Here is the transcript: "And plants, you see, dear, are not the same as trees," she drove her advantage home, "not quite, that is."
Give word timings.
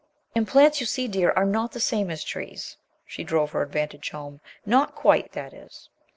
"And 0.33 0.47
plants, 0.47 0.79
you 0.81 0.87
see, 0.87 1.07
dear, 1.07 1.29
are 1.33 1.45
not 1.45 1.73
the 1.73 1.79
same 1.79 2.09
as 2.09 2.23
trees," 2.23 2.75
she 3.05 3.23
drove 3.23 3.51
her 3.51 3.61
advantage 3.61 4.09
home, 4.09 4.41
"not 4.65 4.95
quite, 4.95 5.33
that 5.33 5.53
is." 5.53 5.89